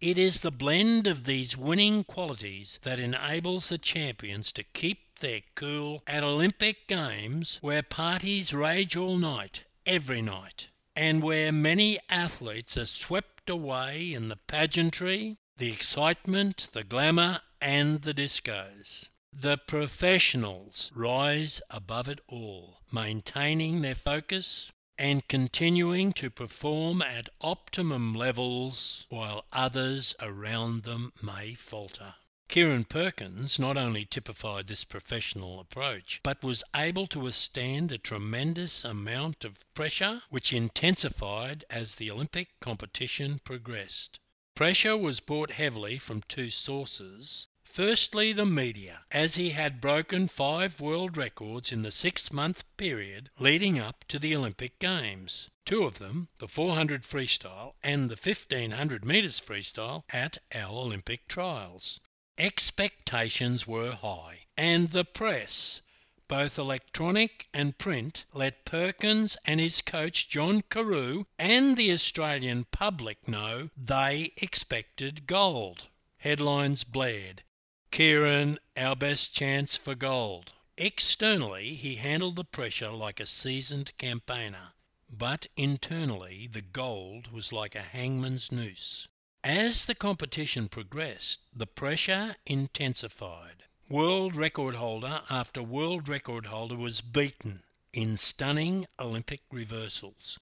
It 0.00 0.18
is 0.18 0.40
the 0.40 0.50
blend 0.50 1.06
of 1.06 1.24
these 1.24 1.56
winning 1.56 2.02
qualities 2.02 2.80
that 2.82 2.98
enables 2.98 3.68
the 3.68 3.78
champions 3.78 4.50
to 4.52 4.64
keep 4.64 5.20
their 5.20 5.42
cool 5.54 6.02
at 6.08 6.24
Olympic 6.24 6.88
Games 6.88 7.58
where 7.60 7.84
parties 7.84 8.52
rage 8.52 8.96
all 8.96 9.16
night, 9.16 9.64
every 9.86 10.20
night, 10.20 10.68
and 10.96 11.22
where 11.22 11.52
many 11.52 12.00
athletes 12.08 12.76
are 12.76 12.86
swept 12.86 13.31
away 13.50 14.12
in 14.12 14.28
the 14.28 14.38
pageantry, 14.46 15.38
the 15.56 15.72
excitement, 15.72 16.68
the 16.72 16.84
glamour, 16.84 17.40
and 17.60 18.02
the 18.02 18.14
discos. 18.14 19.08
The 19.32 19.56
professionals 19.56 20.90
rise 20.94 21.62
above 21.70 22.08
it 22.08 22.20
all, 22.28 22.80
maintaining 22.92 23.80
their 23.80 23.94
focus 23.94 24.70
and 24.98 25.26
continuing 25.26 26.12
to 26.12 26.30
perform 26.30 27.00
at 27.02 27.28
optimum 27.40 28.14
levels 28.14 29.06
while 29.08 29.46
others 29.52 30.14
around 30.20 30.82
them 30.82 31.12
may 31.22 31.54
falter. 31.54 32.14
Kieren 32.52 32.86
Perkins 32.86 33.58
not 33.58 33.78
only 33.78 34.04
typified 34.04 34.66
this 34.66 34.84
professional 34.84 35.58
approach, 35.58 36.20
but 36.22 36.42
was 36.42 36.62
able 36.76 37.06
to 37.06 37.18
withstand 37.18 37.90
a 37.90 37.96
tremendous 37.96 38.84
amount 38.84 39.42
of 39.42 39.64
pressure 39.72 40.20
which 40.28 40.52
intensified 40.52 41.64
as 41.70 41.94
the 41.94 42.10
Olympic 42.10 42.50
competition 42.60 43.40
progressed. 43.42 44.20
Pressure 44.54 44.98
was 44.98 45.18
brought 45.18 45.52
heavily 45.52 45.96
from 45.96 46.20
two 46.28 46.50
sources. 46.50 47.46
Firstly, 47.64 48.34
the 48.34 48.44
media, 48.44 49.06
as 49.10 49.36
he 49.36 49.52
had 49.52 49.80
broken 49.80 50.28
five 50.28 50.78
world 50.78 51.16
records 51.16 51.72
in 51.72 51.80
the 51.80 51.90
six 51.90 52.30
month 52.30 52.64
period 52.76 53.30
leading 53.38 53.78
up 53.78 54.04
to 54.08 54.18
the 54.18 54.36
Olympic 54.36 54.78
Games. 54.78 55.48
Two 55.64 55.84
of 55.84 55.98
them, 55.98 56.28
the 56.36 56.48
400 56.48 57.02
freestyle 57.02 57.76
and 57.82 58.10
the 58.10 58.20
1500 58.22 59.06
metres 59.06 59.40
freestyle, 59.40 60.02
at 60.10 60.36
our 60.54 60.68
Olympic 60.68 61.28
trials. 61.28 61.98
Expectations 62.38 63.66
were 63.66 63.92
high, 63.92 64.46
and 64.56 64.92
the 64.92 65.04
press, 65.04 65.82
both 66.28 66.58
electronic 66.58 67.46
and 67.52 67.76
print, 67.76 68.24
let 68.32 68.64
Perkins 68.64 69.36
and 69.44 69.60
his 69.60 69.82
coach 69.82 70.30
John 70.30 70.62
Carew 70.62 71.24
and 71.38 71.76
the 71.76 71.92
Australian 71.92 72.64
public 72.64 73.28
know 73.28 73.68
they 73.76 74.32
expected 74.38 75.26
gold. 75.26 75.88
Headlines 76.16 76.84
blared 76.84 77.42
Kieren, 77.90 78.56
our 78.78 78.96
best 78.96 79.34
chance 79.34 79.76
for 79.76 79.94
gold. 79.94 80.52
Externally, 80.78 81.74
he 81.74 81.96
handled 81.96 82.36
the 82.36 82.44
pressure 82.44 82.90
like 82.90 83.20
a 83.20 83.26
seasoned 83.26 83.92
campaigner, 83.98 84.72
but 85.10 85.48
internally, 85.54 86.48
the 86.50 86.62
gold 86.62 87.30
was 87.30 87.52
like 87.52 87.74
a 87.74 87.82
hangman's 87.82 88.50
noose. 88.50 89.06
As 89.44 89.86
the 89.86 89.96
competition 89.96 90.68
progressed, 90.68 91.40
the 91.52 91.66
pressure 91.66 92.36
intensified. 92.46 93.64
World 93.88 94.36
record 94.36 94.76
holder 94.76 95.22
after 95.28 95.64
world 95.64 96.08
record 96.08 96.46
holder 96.46 96.76
was 96.76 97.00
beaten 97.00 97.64
in 97.92 98.16
stunning 98.16 98.86
Olympic 99.00 99.40
reversals. 99.50 100.38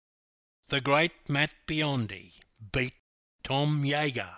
The 0.69 0.83
great 0.83 1.13
Matt 1.29 1.53
Biondi 1.67 2.35
beat 2.73 2.93
Tom 3.43 3.83
Jager, 3.85 4.37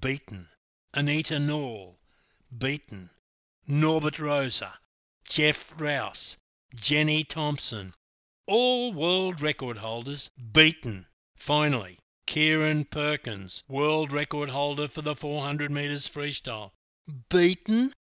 beaten. 0.00 0.48
Anita 0.94 1.34
Nall, 1.34 1.98
beaten. 2.56 3.10
Norbert 3.68 4.18
Rozsa, 4.18 4.78
Jeff 5.28 5.74
Rouse, 5.78 6.38
Jenny 6.74 7.24
Thompson, 7.24 7.92
all 8.46 8.94
world 8.94 9.42
record 9.42 9.78
holders 9.78 10.30
beaten. 10.52 11.06
Finally, 11.36 11.98
Kieren 12.26 12.84
Perkins, 12.90 13.62
world 13.66 14.12
record 14.12 14.50
holder 14.50 14.88
for 14.88 15.00
the 15.00 15.16
400 15.16 15.70
metres 15.70 16.06
freestyle, 16.06 16.72
beaten 17.30 17.94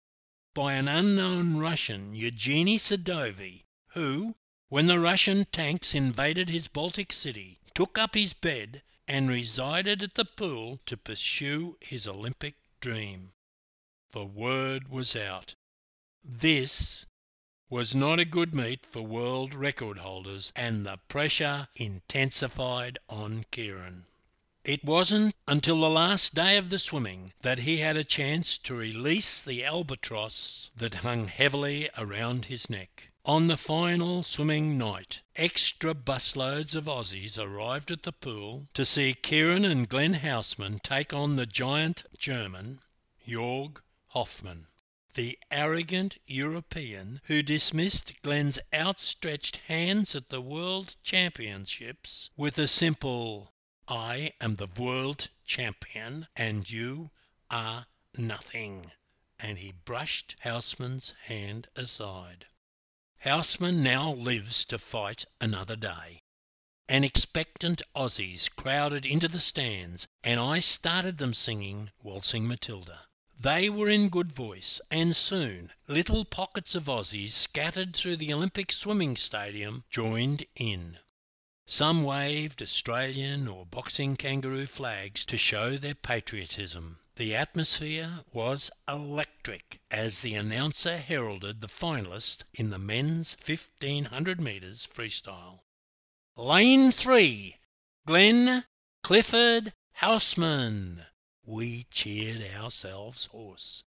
by 0.54 0.72
an 0.72 0.88
unknown 0.88 1.58
Russian, 1.58 2.14
Evgeny 2.14 2.78
Sadovy, 2.78 3.64
who, 3.88 4.34
when 4.68 4.86
the 4.86 4.98
Russian 4.98 5.44
tanks 5.52 5.94
invaded 5.94 6.48
his 6.48 6.68
Baltic 6.68 7.12
city, 7.12 7.60
took 7.74 7.98
up 7.98 8.14
his 8.14 8.32
bed 8.32 8.82
and 9.06 9.28
resided 9.28 10.02
at 10.02 10.14
the 10.14 10.24
pool 10.24 10.80
to 10.86 10.96
pursue 10.96 11.76
his 11.80 12.06
Olympic 12.06 12.54
dream. 12.80 13.32
The 14.12 14.24
word 14.24 14.88
was 14.88 15.14
out. 15.14 15.56
This 16.24 17.04
was 17.68 17.94
not 17.94 18.20
a 18.20 18.24
good 18.24 18.54
meet 18.54 18.86
for 18.86 19.02
world 19.02 19.52
record 19.52 19.98
holders, 19.98 20.52
and 20.56 20.86
the 20.86 20.98
pressure 21.08 21.68
intensified 21.74 22.98
on 23.08 23.44
Kieren. 23.50 24.04
It 24.64 24.84
wasn't 24.84 25.34
until 25.48 25.80
the 25.80 25.90
last 25.90 26.36
day 26.36 26.56
of 26.56 26.70
the 26.70 26.78
swimming 26.78 27.32
that 27.42 27.58
he 27.58 27.78
had 27.78 27.96
a 27.96 28.04
chance 28.04 28.56
to 28.58 28.74
release 28.74 29.42
the 29.42 29.64
albatross 29.64 30.70
that 30.76 31.02
hung 31.02 31.26
heavily 31.26 31.90
around 31.98 32.44
his 32.44 32.70
neck. 32.70 33.10
On 33.24 33.48
the 33.48 33.56
final 33.56 34.22
swimming 34.22 34.78
night, 34.78 35.22
extra 35.34 35.94
busloads 35.94 36.76
of 36.76 36.84
Aussies 36.84 37.36
arrived 37.36 37.90
at 37.90 38.04
the 38.04 38.12
pool 38.12 38.68
to 38.74 38.84
see 38.84 39.14
Kieren 39.14 39.64
and 39.64 39.88
Glenn 39.88 40.14
Housman 40.14 40.78
take 40.78 41.12
on 41.12 41.34
the 41.34 41.46
giant 41.46 42.04
German, 42.16 42.82
Jorg 43.26 43.80
Hoffmann, 44.10 44.68
the 45.14 45.38
arrogant 45.50 46.18
European 46.24 47.20
who 47.24 47.42
dismissed 47.42 48.14
Glenn's 48.22 48.60
outstretched 48.72 49.56
hands 49.66 50.14
at 50.14 50.28
the 50.28 50.40
World 50.40 50.94
Championships 51.02 52.30
with 52.36 52.56
a 52.58 52.68
simple, 52.68 53.51
I 53.88 54.30
am 54.40 54.54
the 54.54 54.68
World 54.68 55.28
Champion 55.44 56.28
and 56.36 56.70
you 56.70 57.10
are 57.50 57.86
nothing. 58.16 58.92
And 59.40 59.58
he 59.58 59.72
brushed 59.72 60.36
Housman's 60.40 61.14
hand 61.22 61.66
aside. 61.74 62.46
Housman 63.22 63.82
now 63.82 64.12
lives 64.12 64.64
to 64.66 64.78
fight 64.78 65.24
another 65.40 65.74
day. 65.74 66.22
And 66.88 67.04
expectant 67.04 67.82
Aussies 67.96 68.48
crowded 68.48 69.04
into 69.04 69.26
the 69.26 69.40
stands, 69.40 70.06
and 70.22 70.38
I 70.38 70.60
started 70.60 71.18
them 71.18 71.34
singing 71.34 71.90
Waltzing 72.02 72.46
Matilda. 72.46 73.08
They 73.36 73.68
were 73.68 73.88
in 73.88 74.10
good 74.10 74.32
voice, 74.32 74.80
and 74.92 75.16
soon 75.16 75.72
little 75.88 76.24
pockets 76.24 76.76
of 76.76 76.88
Aussies 76.88 77.32
scattered 77.32 77.96
through 77.96 78.18
the 78.18 78.32
Olympic 78.32 78.70
swimming 78.70 79.16
stadium 79.16 79.84
joined 79.90 80.44
in. 80.54 80.98
Some 81.64 82.02
waved 82.02 82.60
Australian 82.60 83.48
or 83.48 83.64
boxing 83.64 84.16
kangaroo 84.16 84.66
flags 84.66 85.24
to 85.26 85.38
show 85.38 85.76
their 85.76 85.94
patriotism. 85.94 86.98
The 87.16 87.36
atmosphere 87.36 88.24
was 88.32 88.70
electric 88.88 89.80
as 89.90 90.20
the 90.20 90.34
announcer 90.34 90.98
heralded 90.98 91.60
the 91.60 91.68
finalists 91.68 92.42
in 92.52 92.70
the 92.70 92.78
men's 92.78 93.36
1500 93.42 94.40
metres 94.40 94.86
freestyle. 94.92 95.60
Lane 96.36 96.90
3 96.90 97.56
Glenn 98.06 98.64
Clifford 99.02 99.72
Housman 99.98 101.06
we 101.44 101.84
cheered 101.90 102.42
ourselves 102.54 103.26
hoarse. 103.26 103.82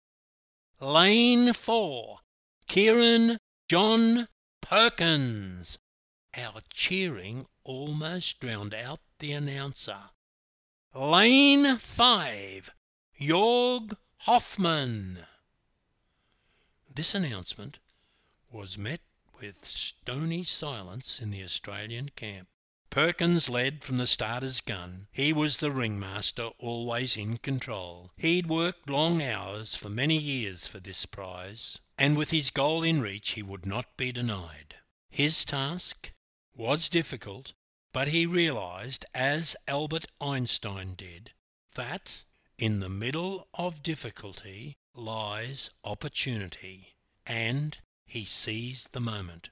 Lane 0.79 1.53
4 1.53 2.19
Kieren 2.67 3.37
John 3.69 4.27
Perkins. 4.61 5.77
Our 6.35 6.61
cheering 6.69 7.47
almost 7.65 8.39
drowned 8.39 8.73
out 8.73 8.99
the 9.19 9.33
announcer. 9.33 9.97
Lane 10.93 11.77
5 11.77 12.69
Jorg 13.19 13.97
Hoffmann. 14.19 15.25
This 16.93 17.13
announcement 17.13 17.79
was 18.49 18.77
met 18.77 19.01
with 19.41 19.65
stony 19.65 20.43
silence 20.43 21.19
in 21.19 21.31
the 21.31 21.43
Australian 21.43 22.09
camp. 22.15 22.47
Perkins 22.89 23.49
led 23.49 23.83
from 23.83 23.97
the 23.97 24.07
starter's 24.07 24.61
gun. 24.61 25.07
He 25.11 25.33
was 25.33 25.57
the 25.57 25.71
ringmaster, 25.71 26.51
always 26.59 27.17
in 27.17 27.39
control. 27.39 28.11
He'd 28.15 28.47
worked 28.47 28.89
long 28.89 29.21
hours 29.21 29.75
for 29.75 29.89
many 29.89 30.17
years 30.17 30.67
for 30.67 30.79
this 30.79 31.05
prize, 31.05 31.79
and 31.97 32.15
with 32.15 32.29
his 32.29 32.51
goal 32.51 32.83
in 32.83 33.01
reach 33.01 33.31
he 33.31 33.43
would 33.43 33.65
not 33.65 33.97
be 33.97 34.13
denied. 34.13 34.75
His 35.09 35.43
task 35.43 36.11
was 36.55 36.89
difficult, 36.89 37.53
but 37.91 38.07
he 38.07 38.25
realized, 38.25 39.05
as 39.13 39.55
Albert 39.67 40.05
Einstein 40.21 40.95
did, 40.95 41.31
that 41.75 42.23
in 42.57 42.79
the 42.79 42.89
middle 42.89 43.47
of 43.53 43.83
difficulty 43.83 44.77
lies 44.93 45.69
opportunity, 45.83 46.95
and 47.25 47.77
he 48.05 48.23
seized 48.23 48.93
the 48.93 49.01
moment. 49.01 49.49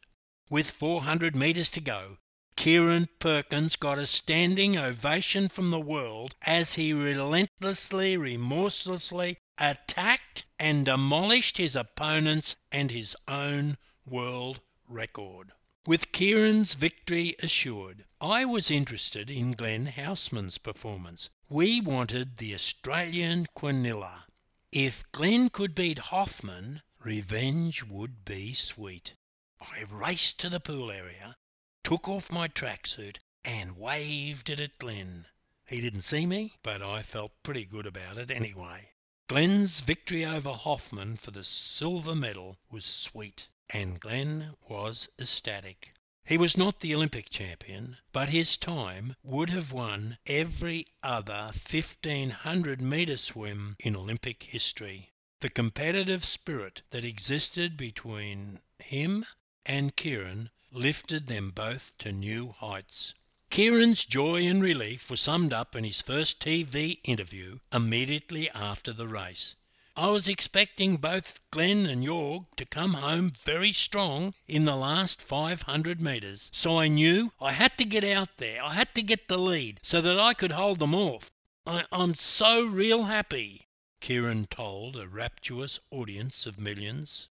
With 0.50 0.72
400 0.72 1.36
metres 1.36 1.70
to 1.72 1.82
go, 1.82 2.18
Kieren 2.56 3.10
Perkins 3.20 3.76
got 3.76 3.98
a 3.98 4.06
standing 4.06 4.78
ovation 4.78 5.50
from 5.50 5.72
the 5.72 5.80
world 5.80 6.36
as 6.44 6.76
he 6.76 6.94
relentlessly, 6.94 8.16
remorselessly 8.16 9.38
attacked 9.58 10.46
and 10.60 10.86
demolished 10.86 11.58
his 11.58 11.76
opponents 11.76 12.56
and 12.72 12.92
his 12.92 13.16
own 13.28 13.78
world 14.06 14.62
record. 14.88 15.52
With 15.86 16.12
Kieren's 16.12 16.76
victory 16.76 17.36
assured, 17.40 18.06
I 18.22 18.46
was 18.46 18.72
interested 18.72 19.30
in 19.30 19.52
Glenn 19.52 19.88
Housman's 19.88 20.58
performance. 20.58 21.30
We 21.50 21.82
wanted 21.82 22.38
the 22.38 22.54
Australian 22.54 23.48
Quinella. 23.56 24.24
If 24.72 25.04
Glenn 25.12 25.50
could 25.50 25.76
beat 25.76 26.00
Hoffmann, 26.00 26.84
revenge 27.00 27.84
would 27.84 28.24
be 28.24 28.54
sweet. 28.54 29.16
I 29.60 29.84
raced 29.90 30.40
to 30.40 30.50
the 30.50 30.60
pool 30.60 30.90
area 30.90 31.36
took 31.84 32.08
off 32.08 32.32
my 32.32 32.48
tracksuit 32.48 33.18
and 33.44 33.78
waved 33.78 34.50
it 34.50 34.60
at 34.62 34.78
Glenn. 34.78 35.26
He 35.68 35.82
didn't 35.82 36.04
see 36.04 36.26
me, 36.26 36.54
but 36.64 36.82
I 36.82 37.02
felt 37.02 37.44
pretty 37.44 37.66
good 37.66 37.86
about 37.86 38.18
it 38.18 38.32
anyway. 38.32 38.92
Glenn's 39.28 39.82
victory 39.82 40.24
over 40.24 40.54
Hoffmann 40.54 41.18
for 41.18 41.32
the 41.32 41.44
silver 41.44 42.16
medal 42.16 42.58
was 42.72 42.86
sweet, 42.86 43.48
and 43.70 44.00
Glenn 44.00 44.56
was 44.68 45.10
ecstatic. 45.20 45.94
He 46.26 46.38
was 46.38 46.56
not 46.56 46.80
the 46.80 46.96
Olympic 46.96 47.30
champion, 47.30 47.98
but 48.12 48.30
his 48.30 48.56
time 48.56 49.16
would 49.24 49.50
have 49.50 49.72
won 49.72 50.18
every 50.26 50.88
other 51.02 51.52
1500 51.70 52.82
metre 52.82 53.18
swim 53.18 53.76
in 53.80 53.96
Olympic 53.96 54.44
history. 54.44 55.12
The 55.42 55.50
competitive 55.50 56.24
spirit 56.24 56.82
that 56.92 57.04
existed 57.04 57.76
between 57.76 58.60
him 58.80 59.26
and 59.66 59.96
Kieren 59.96 60.50
lifted 60.72 61.28
them 61.28 61.52
both 61.52 61.92
to 62.00 62.12
new 62.12 62.54
heights. 62.54 63.14
Kieren's 63.52 64.06
joy 64.06 64.48
and 64.48 64.64
relief 64.64 65.10
were 65.10 65.18
summed 65.18 65.54
up 65.54 65.76
in 65.76 65.84
his 65.84 66.02
first 66.02 66.40
TV 66.40 67.00
interview 67.04 67.60
immediately 67.72 68.50
after 68.52 68.94
the 68.94 69.08
race. 69.08 69.56
I 69.96 70.08
was 70.08 70.28
expecting 70.28 70.98
both 70.98 71.40
Glenn 71.52 71.86
and 71.86 72.04
Jorg 72.04 72.48
to 72.56 72.66
come 72.66 72.96
home 72.96 73.32
very 73.44 73.72
strong 73.72 74.34
in 74.48 74.66
the 74.66 74.76
last 74.76 75.22
500 75.22 76.02
metres, 76.02 76.50
so 76.52 76.80
I 76.80 76.88
knew 76.88 77.32
I 77.40 77.52
had 77.52 77.78
to 77.78 77.86
get 77.86 78.04
out 78.04 78.38
there. 78.38 78.64
I 78.64 78.74
had 78.74 78.96
to 78.96 79.04
get 79.04 79.28
the 79.28 79.38
lead 79.38 79.80
so 79.84 80.02
that 80.02 80.20
I 80.20 80.34
could 80.34 80.54
hold 80.54 80.80
them 80.80 80.96
off. 80.96 81.32
I, 81.68 81.86
I'm 81.92 82.16
so 82.16 82.66
real 82.66 83.04
happy, 83.04 83.68
Kieren 84.02 84.50
told 84.50 84.96
a 84.96 85.08
rapturous 85.08 85.80
audience 85.92 86.48
of 86.48 86.60
millions. 86.60 87.30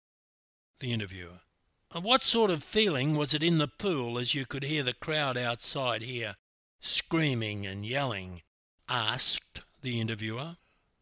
The 0.80 0.92
interviewer. 0.92 1.42
Uh, 1.96 2.02
what 2.02 2.24
sort 2.24 2.50
of 2.50 2.64
feeling 2.64 3.16
was 3.16 3.36
it 3.36 3.44
in 3.44 3.60
the 3.60 3.68
pool 3.68 4.18
as 4.18 4.34
you 4.34 4.48
could 4.48 4.64
hear 4.64 4.82
the 4.82 4.96
crowd 4.96 5.38
outside 5.38 6.02
here 6.02 6.36
screaming 6.80 7.68
and 7.68 7.86
yelling? 7.86 8.42
asked 8.90 9.62
the 9.84 10.02
interviewer. 10.02 10.58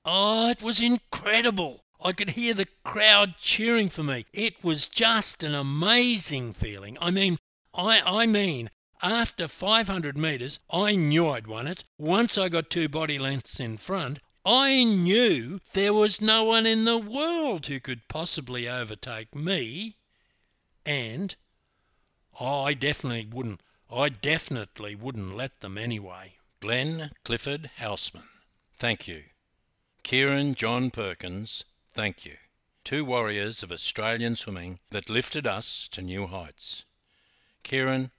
Oh, 0.07 0.51
it 0.51 0.61
was 0.61 0.79
incredible. 0.81 1.81
I 1.99 2.11
could 2.11 2.31
hear 2.31 2.53
the 2.53 2.67
crowd 2.83 3.37
cheering 3.39 3.89
for 3.89 4.03
me. 4.03 4.25
It 4.33 4.63
was 4.63 4.85
just 4.85 5.41
an 5.41 5.55
amazing 5.55 6.53
feeling. 6.53 6.95
I 7.01 7.09
mean, 7.09 7.39
I, 7.73 8.01
I 8.05 8.27
mean, 8.27 8.69
after 9.01 9.47
500 9.47 10.15
metres, 10.15 10.59
I 10.69 10.95
knew 10.95 11.29
I'd 11.29 11.47
won 11.47 11.65
it. 11.65 11.85
Once 11.97 12.37
I 12.37 12.49
got 12.49 12.69
two 12.69 12.87
body 12.87 13.17
lengths 13.17 13.59
in 13.59 13.77
front, 13.77 14.19
I 14.45 14.83
knew 14.83 15.59
there 15.73 15.93
was 15.93 16.21
no 16.21 16.43
one 16.43 16.67
in 16.67 16.85
the 16.85 16.99
world 16.99 17.65
who 17.65 17.79
could 17.79 18.07
possibly 18.07 18.69
overtake 18.69 19.33
me. 19.33 19.97
And 20.85 21.35
I 22.39 22.75
definitely 22.75 23.25
wouldn't, 23.25 23.61
I 23.91 24.09
definitely 24.09 24.93
wouldn't 24.93 25.35
let 25.35 25.61
them 25.61 25.79
anyway. 25.79 26.35
Glenn 26.59 27.09
Clifford 27.23 27.71
Housman. 27.79 28.27
Thank 28.77 29.07
you. 29.07 29.23
Kieren 30.05 30.53
John 30.53 30.91
Perkins, 30.91 31.63
thank 31.95 32.27
you. 32.27 32.37
Two 32.83 33.03
warriors 33.03 33.63
of 33.63 33.71
Australian 33.71 34.35
swimming 34.35 34.77
that 34.91 35.09
lifted 35.09 35.47
us 35.47 35.87
to 35.87 36.03
new 36.03 36.27
heights. 36.27 36.85
Kieren, 37.63 38.11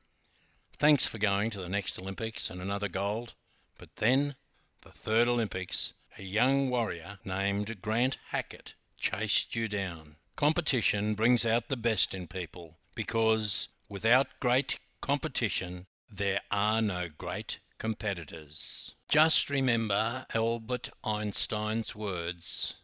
thanks 0.77 1.07
for 1.07 1.19
going 1.19 1.49
to 1.51 1.61
the 1.61 1.69
next 1.69 1.97
Olympics 1.97 2.51
and 2.51 2.61
another 2.61 2.89
gold. 2.89 3.35
But 3.79 3.95
then, 3.97 4.35
the 4.83 4.91
third 4.91 5.29
Olympics, 5.29 5.93
a 6.19 6.25
young 6.25 6.71
warrior 6.71 7.21
named 7.25 7.81
Grant 7.81 8.19
Hackett 8.31 8.75
chased 8.99 9.55
you 9.55 9.69
down. 9.69 10.17
Competition 10.35 11.15
brings 11.15 11.47
out 11.47 11.69
the 11.69 11.77
best 11.77 12.15
in 12.15 12.27
people 12.27 12.79
because 12.97 13.69
without 13.89 14.41
great 14.41 14.81
competition, 15.01 15.87
there 16.11 16.41
are 16.51 16.83
no 16.83 17.09
great 17.17 17.61
competitors. 17.79 18.96
Just 19.09 19.51
remember 19.51 20.27
Albert 20.35 20.91
Einstein's 21.05 21.95
words 21.95 22.75